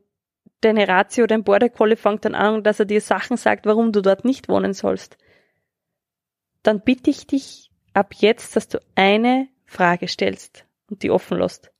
deine 0.63 0.87
Ratio, 0.87 1.27
dein 1.27 1.43
Border 1.43 1.69
Collie 1.69 1.95
fängt 1.95 2.25
dann 2.25 2.35
an, 2.35 2.63
dass 2.63 2.79
er 2.79 2.85
dir 2.85 3.01
Sachen 3.01 3.37
sagt, 3.37 3.65
warum 3.65 3.91
du 3.91 4.01
dort 4.01 4.25
nicht 4.25 4.49
wohnen 4.49 4.73
sollst. 4.73 5.17
Dann 6.63 6.81
bitte 6.81 7.09
ich 7.09 7.27
dich 7.27 7.71
ab 7.93 8.13
jetzt, 8.15 8.55
dass 8.55 8.67
du 8.67 8.79
eine 8.95 9.49
Frage 9.65 10.07
stellst 10.07 10.65
und 10.89 11.03
die 11.03 11.11
offen 11.11 11.37
lässt. 11.37 11.71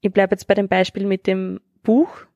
Ich 0.00 0.12
bleibe 0.12 0.34
jetzt 0.34 0.46
bei 0.46 0.54
dem 0.54 0.68
Beispiel 0.68 1.06
mit 1.06 1.26
dem 1.26 1.60
Buch. 1.82 2.26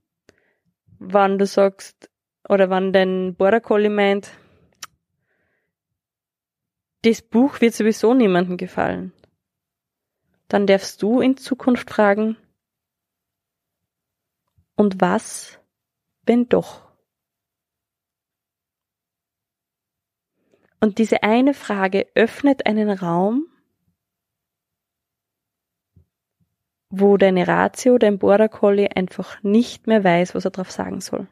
Wann 0.98 1.38
du 1.38 1.46
sagst, 1.46 2.10
oder 2.48 2.70
wann 2.70 2.92
dein 2.92 3.34
Border 3.34 3.60
Collie 3.60 3.90
meint, 3.90 4.30
das 7.02 7.22
Buch 7.22 7.60
wird 7.60 7.74
sowieso 7.74 8.14
niemandem 8.14 8.56
gefallen. 8.56 9.12
Dann 10.48 10.66
darfst 10.66 11.02
du 11.02 11.20
in 11.20 11.36
Zukunft 11.36 11.90
fragen, 11.90 12.36
und 14.76 15.00
was, 15.00 15.58
wenn 16.24 16.48
doch? 16.48 16.86
Und 20.80 20.98
diese 20.98 21.22
eine 21.22 21.54
Frage 21.54 22.06
öffnet 22.14 22.66
einen 22.66 22.90
Raum, 22.90 23.46
wo 26.90 27.16
deine 27.16 27.48
Ratio, 27.48 27.98
dein 27.98 28.18
Border 28.18 28.48
Collie 28.48 28.94
einfach 28.94 29.42
nicht 29.42 29.86
mehr 29.86 30.04
weiß, 30.04 30.34
was 30.34 30.44
er 30.44 30.50
drauf 30.50 30.70
sagen 30.70 31.00
soll. 31.00 31.26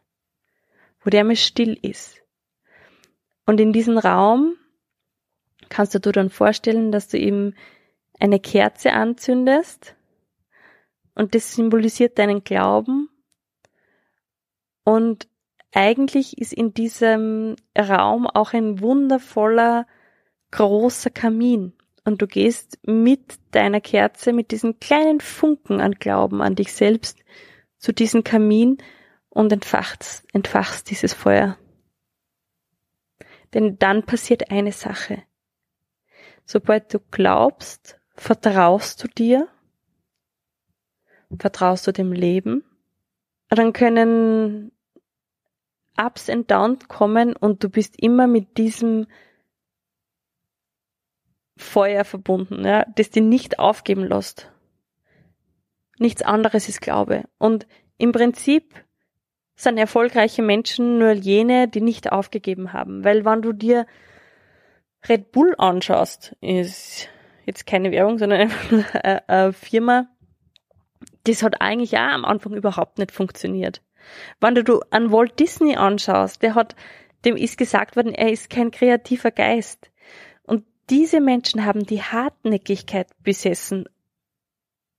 Wo 1.00 1.10
der 1.10 1.24
mal 1.24 1.36
still 1.36 1.78
ist. 1.80 2.22
Und 3.46 3.60
in 3.60 3.72
diesem 3.72 3.98
Raum 3.98 4.56
kannst 5.68 5.94
du 5.94 5.98
dir 5.98 6.12
dann 6.12 6.30
vorstellen, 6.30 6.90
dass 6.90 7.08
du 7.08 7.18
ihm 7.18 7.54
eine 8.18 8.40
Kerze 8.40 8.92
anzündest 8.92 9.94
und 11.14 11.34
das 11.34 11.54
symbolisiert 11.54 12.18
deinen 12.18 12.42
Glauben 12.42 13.08
und 14.84 15.28
eigentlich 15.72 16.38
ist 16.38 16.52
in 16.52 16.72
diesem 16.72 17.56
Raum 17.76 18.26
auch 18.26 18.52
ein 18.52 18.80
wundervoller, 18.80 19.86
großer 20.52 21.10
Kamin. 21.10 21.72
Und 22.04 22.22
du 22.22 22.26
gehst 22.26 22.78
mit 22.86 23.38
deiner 23.50 23.80
Kerze, 23.80 24.32
mit 24.32 24.50
diesen 24.50 24.78
kleinen 24.78 25.20
Funken 25.20 25.80
an 25.80 25.92
Glauben 25.92 26.42
an 26.42 26.54
dich 26.54 26.72
selbst 26.72 27.18
zu 27.78 27.92
diesem 27.92 28.22
Kamin 28.22 28.78
und 29.30 29.52
entfachst, 29.52 30.24
entfachst 30.32 30.90
dieses 30.90 31.12
Feuer. 31.12 31.58
Denn 33.52 33.78
dann 33.78 34.04
passiert 34.04 34.50
eine 34.50 34.72
Sache. 34.72 35.22
Sobald 36.44 36.92
du 36.92 37.00
glaubst, 37.10 37.98
vertraust 38.14 39.02
du 39.02 39.08
dir, 39.08 39.48
vertraust 41.36 41.86
du 41.86 41.92
dem 41.92 42.12
Leben, 42.12 42.64
dann 43.48 43.72
können 43.72 44.72
Ups 45.96 46.28
and 46.28 46.50
Downs 46.50 46.88
kommen 46.88 47.36
und 47.36 47.62
du 47.62 47.68
bist 47.68 48.00
immer 48.00 48.26
mit 48.26 48.58
diesem 48.58 49.06
Feuer 51.56 52.04
verbunden, 52.04 52.64
ja, 52.64 52.84
das 52.96 53.10
dir 53.10 53.22
nicht 53.22 53.58
aufgeben 53.58 54.04
lässt. 54.04 54.50
Nichts 55.98 56.22
anderes 56.22 56.68
ist 56.68 56.80
Glaube. 56.80 57.24
Und 57.38 57.66
im 57.96 58.10
Prinzip 58.10 58.74
sind 59.54 59.78
erfolgreiche 59.78 60.42
Menschen 60.42 60.98
nur 60.98 61.12
jene, 61.12 61.68
die 61.68 61.80
nicht 61.80 62.10
aufgegeben 62.10 62.72
haben. 62.72 63.04
Weil 63.04 63.24
wenn 63.24 63.42
du 63.42 63.52
dir 63.52 63.86
Red 65.08 65.30
Bull 65.30 65.54
anschaust, 65.58 66.34
ist 66.40 67.08
jetzt 67.46 67.66
keine 67.66 67.92
Werbung, 67.92 68.18
sondern 68.18 68.50
eine 69.02 69.52
Firma, 69.52 70.08
das 71.24 71.42
hat 71.42 71.60
eigentlich 71.60 71.96
auch 71.96 72.12
am 72.12 72.24
Anfang 72.24 72.54
überhaupt 72.54 72.98
nicht 72.98 73.12
funktioniert. 73.12 73.80
Wenn 74.40 74.54
du 74.54 74.80
an 74.90 75.12
Walt 75.12 75.38
Disney 75.38 75.76
anschaust, 75.76 76.42
der 76.42 76.54
hat, 76.54 76.76
dem 77.24 77.36
ist 77.36 77.58
gesagt 77.58 77.96
worden, 77.96 78.14
er 78.14 78.30
ist 78.30 78.50
kein 78.50 78.70
kreativer 78.70 79.30
Geist. 79.30 79.90
Und 80.42 80.64
diese 80.90 81.20
Menschen 81.20 81.64
haben 81.64 81.84
die 81.84 82.02
Hartnäckigkeit 82.02 83.08
besessen 83.22 83.88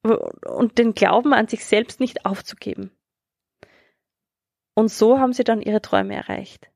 und 0.03 0.77
den 0.77 0.93
Glauben 0.93 1.33
an 1.33 1.47
sich 1.47 1.65
selbst 1.65 1.99
nicht 1.99 2.25
aufzugeben. 2.25 2.91
Und 4.75 4.89
so 4.89 5.19
haben 5.19 5.33
sie 5.33 5.43
dann 5.43 5.61
ihre 5.61 5.81
Träume 5.81 6.15
erreicht. 6.15 6.69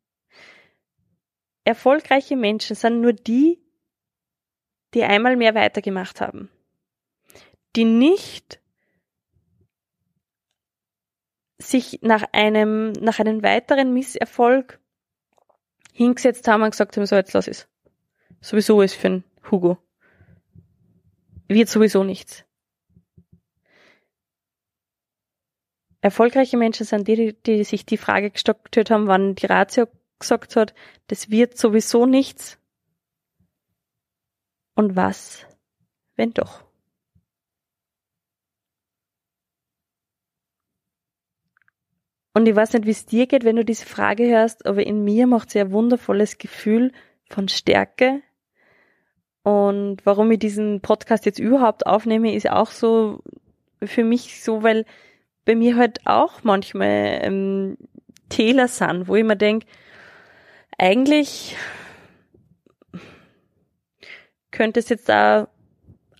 Erfolgreiche 1.65 2.35
Menschen 2.35 2.75
sind 2.75 3.01
nur 3.01 3.13
die, 3.13 3.61
die 4.93 5.03
einmal 5.03 5.35
mehr 5.35 5.53
weitergemacht 5.53 6.21
haben. 6.21 6.49
Die 7.75 7.85
nicht 7.85 8.58
sich 11.61 11.99
nach 12.01 12.23
einem, 12.31 12.93
nach 12.93 13.19
einem 13.19 13.43
weiteren 13.43 13.93
Misserfolg 13.93 14.79
hingesetzt 15.93 16.47
haben 16.47 16.63
und 16.63 16.71
gesagt 16.71 16.95
haben, 16.95 17.05
so 17.05 17.15
jetzt 17.15 17.33
lass 17.33 17.47
es. 17.47 17.67
Sowieso 18.41 18.81
ist 18.81 18.95
für 18.95 19.07
einen 19.07 19.23
Hugo. 19.51 19.77
Wird 21.47 21.67
sowieso 21.67 22.03
nichts. 22.03 22.45
Erfolgreiche 26.01 26.55
Menschen 26.55 26.85
sind 26.85 27.07
die, 27.09 27.33
die 27.33 27.63
sich 27.65 27.85
die 27.85 27.97
Frage 27.97 28.31
gestellt 28.31 28.89
haben, 28.89 29.07
wann 29.07 29.35
die 29.35 29.47
Ratio 29.47 29.87
gesagt 30.17 30.55
hat, 30.55 30.73
das 31.07 31.29
wird 31.29 31.57
sowieso 31.57 32.05
nichts. 32.05 32.57
Und 34.75 34.95
was, 34.95 35.45
wenn 36.15 36.33
doch? 36.33 36.68
Und 42.39 42.47
ich 42.47 42.55
weiß 42.55 42.71
nicht, 42.71 42.85
wie 42.85 42.91
es 42.91 43.05
dir 43.05 43.27
geht, 43.27 43.43
wenn 43.43 43.57
du 43.57 43.65
diese 43.65 43.85
Frage 43.85 44.25
hörst, 44.25 44.65
aber 44.65 44.87
in 44.87 45.03
mir 45.03 45.27
macht 45.27 45.49
sie 45.49 45.59
ein 45.59 45.73
wundervolles 45.73 46.37
Gefühl 46.37 46.93
von 47.27 47.49
Stärke. 47.49 48.21
Und 49.43 49.97
warum 50.05 50.31
ich 50.31 50.39
diesen 50.39 50.79
Podcast 50.79 51.25
jetzt 51.25 51.39
überhaupt 51.39 51.85
aufnehme, 51.85 52.33
ist 52.33 52.49
auch 52.49 52.71
so 52.71 53.21
für 53.83 54.05
mich 54.05 54.41
so, 54.41 54.63
weil 54.63 54.85
bei 55.43 55.53
mir 55.53 55.75
halt 55.75 56.07
auch 56.07 56.45
manchmal 56.45 57.19
ähm, 57.23 57.77
Täler 58.29 58.69
sind, 58.69 59.09
wo 59.09 59.15
ich 59.15 59.25
mir 59.25 59.35
denke, 59.35 59.67
eigentlich 60.77 61.57
könnte 64.49 64.79
es 64.79 64.87
jetzt 64.87 65.09
da 65.09 65.49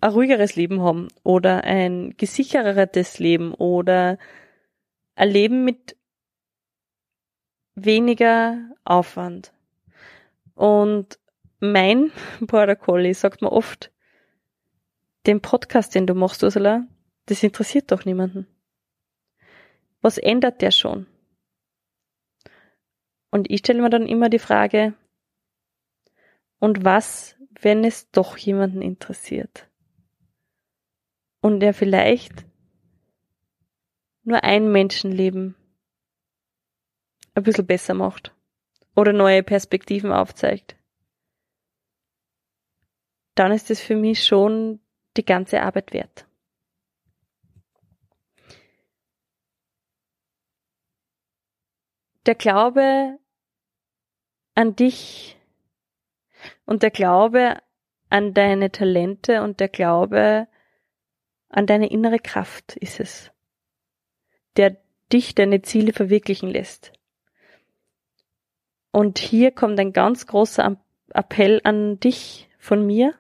ein 0.02 0.12
ruhigeres 0.12 0.58
Leben 0.58 0.82
haben 0.82 1.08
oder 1.24 1.64
ein 1.64 2.14
gesichereres 2.18 3.20
Leben 3.20 3.54
oder 3.54 4.18
ein 5.16 5.30
Leben 5.30 5.64
mit 5.64 5.96
weniger 7.86 8.58
Aufwand. 8.84 9.54
Und 10.56 11.20
mein 11.60 12.12
Border 12.40 12.76
Collie 12.76 13.14
sagt 13.14 13.42
mir 13.42 13.52
oft, 13.52 13.92
den 15.26 15.42
Podcast, 15.42 15.96
den 15.96 16.08
du 16.08 16.14
machst, 16.14 16.44
Ursula, 16.44 16.88
das 17.26 17.44
interessiert 17.44 17.92
doch 17.92 18.06
niemanden. 18.06 18.48
Was 20.02 20.18
ändert 20.18 20.62
der 20.62 20.72
schon? 20.72 21.08
Und 23.32 23.52
ich 23.52 23.60
stelle 23.60 23.82
mir 23.82 23.90
dann 23.90 24.08
immer 24.08 24.30
die 24.30 24.40
Frage, 24.40 24.94
und 26.60 26.84
was, 26.84 27.38
wenn 27.62 27.84
es 27.84 28.12
doch 28.12 28.38
jemanden 28.38 28.82
interessiert? 28.82 29.70
Und 31.42 31.64
er 31.64 31.74
vielleicht 31.74 32.46
nur 34.24 34.44
ein 34.44 34.72
Menschenleben 34.72 35.56
ein 37.40 37.44
bisschen 37.44 37.68
besser 37.68 37.94
macht 37.94 38.34
oder 38.96 39.14
neue 39.14 39.44
Perspektiven 39.44 40.12
aufzeigt, 40.12 40.76
dann 43.36 43.52
ist 43.52 43.72
es 43.72 43.80
für 43.80 43.96
mich 43.96 44.26
schon 44.26 44.80
die 45.16 45.26
ganze 45.26 45.62
Arbeit 45.62 45.94
wert. 45.94 46.26
Der 52.26 52.36
Glaube 52.36 53.18
an 54.56 54.76
dich 54.76 55.38
und 56.66 56.84
der 56.84 56.92
Glaube 56.92 57.62
an 58.10 58.34
deine 58.34 58.72
Talente 58.72 59.42
und 59.42 59.60
der 59.60 59.70
Glaube 59.70 60.48
an 61.48 61.66
deine 61.66 61.90
innere 61.90 62.20
Kraft 62.20 62.76
ist 62.76 63.00
es, 63.00 63.32
der 64.58 64.78
dich 65.12 65.34
deine 65.34 65.62
Ziele 65.62 65.94
verwirklichen 65.94 66.50
lässt. 66.50 66.99
Und 68.92 69.20
hier 69.20 69.52
kommt 69.52 69.80
ein 69.80 69.94
ganz 69.94 70.26
großer 70.26 70.78
Appell 71.14 71.62
an 71.64 72.00
dich 72.00 72.50
von 72.58 72.86
mir. 72.86 73.14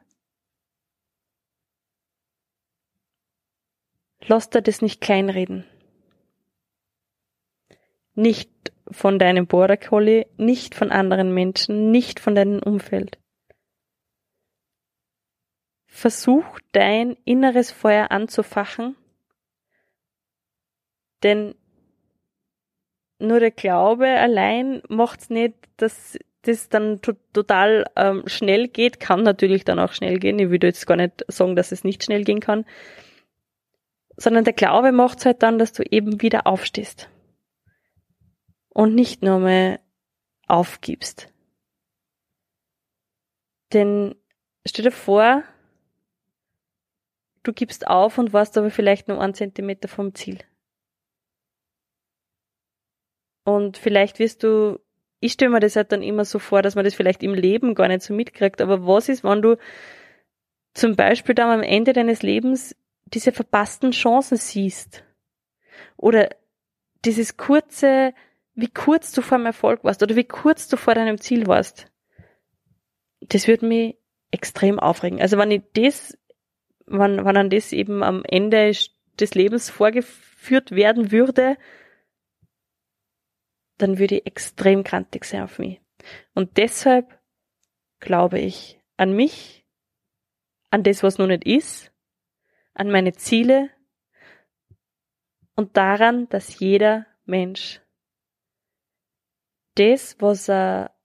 Lass 4.27 4.49
dir 4.49 4.61
das 4.61 4.81
nicht 4.81 5.01
kleinreden. 5.01 5.65
Nicht 8.15 8.49
von 8.91 9.19
deinem 9.19 9.47
Border 9.47 9.77
Collie, 9.77 10.27
nicht 10.37 10.75
von 10.75 10.91
anderen 10.91 11.33
Menschen, 11.33 11.91
nicht 11.91 12.19
von 12.19 12.35
deinem 12.35 12.61
Umfeld. 12.61 13.17
Versuch 15.85 16.59
dein 16.71 17.17
inneres 17.25 17.71
Feuer 17.71 18.11
anzufachen, 18.11 18.95
denn 21.23 21.55
nur 23.19 23.39
der 23.39 23.51
Glaube 23.51 24.07
allein 24.07 24.81
macht's 24.87 25.29
nicht, 25.29 25.55
dass 25.77 26.17
das 26.43 26.69
dann 26.69 27.01
total 27.01 27.85
ähm, 27.95 28.23
schnell 28.25 28.69
geht, 28.69 28.99
kann 28.99 29.23
natürlich 29.23 29.65
dann 29.65 29.79
auch 29.79 29.91
schnell 29.91 30.19
gehen. 30.19 30.39
Ich 30.39 30.49
würde 30.49 30.67
jetzt 30.67 30.87
gar 30.87 30.95
nicht 30.95 31.25
sagen, 31.27 31.55
dass 31.55 31.71
es 31.71 31.83
nicht 31.83 32.03
schnell 32.03 32.23
gehen 32.23 32.39
kann, 32.39 32.65
sondern 34.15 34.45
der 34.45 34.53
Glaube 34.53 34.91
macht's 34.91 35.25
halt 35.25 35.43
dann, 35.43 35.59
dass 35.59 35.73
du 35.73 35.83
eben 35.83 36.21
wieder 36.21 36.47
aufstehst 36.47 37.09
und 38.69 38.95
nicht 38.95 39.21
nur 39.21 39.39
mehr 39.39 39.79
aufgibst. 40.47 41.31
Denn 43.73 44.15
stell 44.65 44.85
dir 44.85 44.91
vor, 44.91 45.43
du 47.43 47.53
gibst 47.53 47.87
auf 47.87 48.17
und 48.17 48.33
warst 48.33 48.57
aber 48.57 48.71
vielleicht 48.71 49.07
nur 49.07 49.21
einen 49.21 49.33
Zentimeter 49.33 49.87
vom 49.87 50.15
Ziel. 50.15 50.39
Und 53.43 53.77
vielleicht 53.77 54.19
wirst 54.19 54.43
du, 54.43 54.79
ich 55.19 55.33
stelle 55.33 55.51
mir 55.51 55.59
das 55.59 55.75
halt 55.75 55.91
dann 55.91 56.01
immer 56.01 56.25
so 56.25 56.39
vor, 56.39 56.61
dass 56.61 56.75
man 56.75 56.85
das 56.85 56.93
vielleicht 56.93 57.23
im 57.23 57.33
Leben 57.33 57.75
gar 57.75 57.87
nicht 57.87 58.03
so 58.03 58.13
mitkriegt, 58.13 58.61
aber 58.61 58.85
was 58.85 59.09
ist, 59.09 59.23
wenn 59.23 59.41
du 59.41 59.57
zum 60.73 60.95
Beispiel 60.95 61.35
dann 61.35 61.49
am 61.49 61.63
Ende 61.63 61.93
deines 61.93 62.21
Lebens 62.21 62.75
diese 63.05 63.31
verpassten 63.31 63.91
Chancen 63.91 64.37
siehst? 64.37 65.03
Oder 65.97 66.29
dieses 67.05 67.37
kurze, 67.37 68.13
wie 68.55 68.69
kurz 68.69 69.11
du 69.11 69.21
vor 69.21 69.37
dem 69.37 69.45
Erfolg 69.45 69.83
warst 69.83 70.03
oder 70.03 70.15
wie 70.15 70.25
kurz 70.25 70.67
du 70.67 70.77
vor 70.77 70.95
deinem 70.95 71.19
Ziel 71.19 71.47
warst. 71.47 71.87
Das 73.21 73.47
würde 73.47 73.65
mich 73.65 73.97
extrem 74.31 74.79
aufregen. 74.79 75.21
Also 75.21 75.37
wenn 75.37 75.51
ich 75.51 75.63
das, 75.73 76.17
wenn, 76.85 77.25
wenn 77.25 77.37
an 77.37 77.49
das 77.49 77.73
eben 77.73 78.03
am 78.03 78.23
Ende 78.25 78.71
des 79.19 79.33
Lebens 79.33 79.69
vorgeführt 79.69 80.71
werden 80.71 81.11
würde, 81.11 81.57
dann 83.81 83.97
würde 83.97 84.15
ich 84.15 84.25
extrem 84.25 84.83
krantig 84.83 85.25
sein 85.25 85.43
auf 85.43 85.59
mich. 85.59 85.81
Und 86.33 86.57
deshalb 86.57 87.19
glaube 87.99 88.39
ich 88.39 88.79
an 88.97 89.13
mich, 89.13 89.65
an 90.69 90.83
das, 90.83 91.03
was 91.03 91.17
noch 91.17 91.27
nicht 91.27 91.45
ist, 91.45 91.91
an 92.73 92.91
meine 92.91 93.13
Ziele 93.13 93.69
und 95.55 95.75
daran, 95.75 96.29
dass 96.29 96.59
jeder 96.59 97.05
Mensch 97.25 97.81
das, 99.75 100.15
was 100.19 100.49
er 100.49 100.95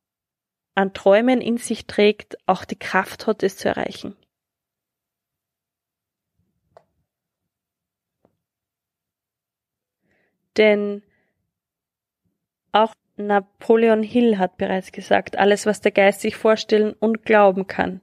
an 0.75 0.93
Träumen 0.93 1.41
in 1.41 1.59
sich 1.59 1.87
trägt, 1.87 2.37
auch 2.47 2.65
die 2.65 2.79
Kraft 2.79 3.27
hat, 3.27 3.43
es 3.43 3.57
zu 3.57 3.69
erreichen. 3.69 4.17
Denn 10.57 11.03
auch 12.75 12.95
Napoleon 13.17 14.03
Hill 14.03 14.39
hat 14.39 14.57
bereits 14.57 14.93
gesagt, 14.93 15.39
alles, 15.39 15.67
was 15.67 15.81
der 15.81 15.93
Geist 15.93 16.21
sich 16.21 16.37
vorstellen 16.37 16.93
und 16.95 17.25
glauben 17.25 17.67
kann, 17.67 18.01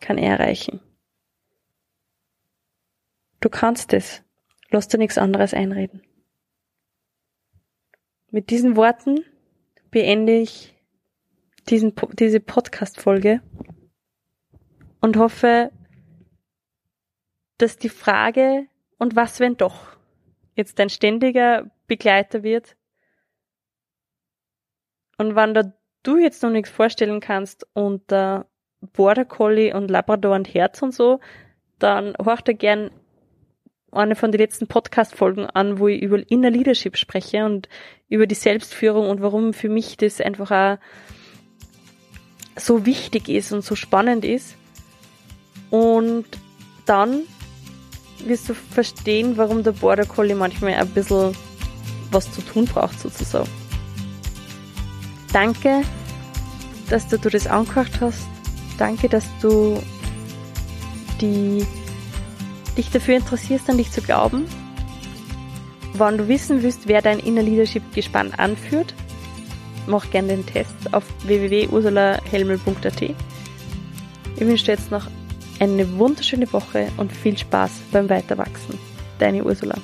kann 0.00 0.18
er 0.18 0.38
erreichen. 0.38 0.80
Du 3.40 3.48
kannst 3.48 3.92
es. 3.92 4.22
Lass 4.70 4.88
dir 4.88 4.98
nichts 4.98 5.18
anderes 5.18 5.54
einreden. 5.54 6.02
Mit 8.30 8.50
diesen 8.50 8.76
Worten 8.76 9.24
beende 9.90 10.36
ich 10.36 10.74
diesen, 11.68 11.94
diese 12.14 12.40
Podcast-Folge 12.40 13.42
und 15.00 15.16
hoffe, 15.16 15.70
dass 17.58 17.76
die 17.76 17.88
Frage, 17.88 18.66
und 18.98 19.16
was 19.16 19.40
wenn 19.40 19.56
doch, 19.56 19.96
jetzt 20.56 20.78
dein 20.78 20.90
ständiger 20.90 21.70
Begleiter 21.86 22.42
wird. 22.42 22.76
Und 25.18 25.36
wenn 25.36 25.54
da 25.54 25.72
du 26.02 26.18
jetzt 26.18 26.42
noch 26.42 26.50
nichts 26.50 26.70
vorstellen 26.70 27.20
kannst 27.20 27.66
unter 27.72 28.46
Border 28.92 29.24
Collie 29.24 29.74
und 29.74 29.90
Labrador 29.90 30.34
und 30.34 30.52
Herz 30.52 30.82
und 30.82 30.94
so, 30.94 31.20
dann 31.78 32.14
horch 32.22 32.42
da 32.42 32.52
gern 32.52 32.90
eine 33.90 34.16
von 34.16 34.32
den 34.32 34.40
letzten 34.40 34.66
Podcast-Folgen 34.66 35.46
an, 35.46 35.78
wo 35.78 35.88
ich 35.88 36.02
über 36.02 36.18
Inner 36.30 36.50
Leadership 36.50 36.96
spreche 36.96 37.44
und 37.44 37.68
über 38.08 38.26
die 38.26 38.34
Selbstführung 38.34 39.08
und 39.08 39.22
warum 39.22 39.52
für 39.52 39.68
mich 39.68 39.96
das 39.96 40.20
einfach 40.20 40.50
auch 40.50 40.78
so 42.56 42.86
wichtig 42.86 43.28
ist 43.28 43.52
und 43.52 43.62
so 43.62 43.74
spannend 43.74 44.24
ist. 44.24 44.56
Und 45.70 46.26
dann 46.86 47.22
wirst 48.24 48.48
du 48.48 48.54
verstehen, 48.54 49.36
warum 49.36 49.62
der 49.62 49.72
Border 49.72 50.06
Collie 50.06 50.34
manchmal 50.34 50.74
ein 50.74 50.88
bisschen 50.88 51.36
was 52.10 52.30
zu 52.32 52.42
tun 52.42 52.64
braucht, 52.66 52.98
sozusagen. 53.00 53.48
Danke, 55.34 55.82
dass 56.88 57.08
du, 57.08 57.18
das 57.18 57.48
angehört 57.48 58.00
hast. 58.00 58.28
Danke, 58.78 59.08
dass 59.08 59.26
du 59.42 59.82
die 61.20 61.66
dich 62.76 62.90
dafür 62.90 63.16
interessierst, 63.16 63.68
an 63.68 63.78
dich 63.78 63.90
zu 63.90 64.00
glauben, 64.00 64.46
wenn 65.94 66.18
du 66.18 66.28
wissen 66.28 66.62
willst, 66.62 66.86
wer 66.86 67.02
dein 67.02 67.18
Inner 67.18 67.42
Leadership 67.42 67.82
Gespann 67.94 68.32
anführt, 68.32 68.94
mach 69.88 70.08
gerne 70.10 70.28
den 70.28 70.46
Test 70.46 70.74
auf 70.92 71.04
www.ursulahelmel.at. 71.24 73.02
Ich 73.02 73.14
wünsche 74.40 74.64
dir 74.64 74.72
jetzt 74.72 74.92
noch 74.92 75.08
eine 75.58 75.98
wunderschöne 75.98 76.52
Woche 76.52 76.88
und 76.96 77.12
viel 77.12 77.36
Spaß 77.36 77.72
beim 77.90 78.08
Weiterwachsen. 78.08 78.78
Deine 79.18 79.44
Ursula. 79.44 79.76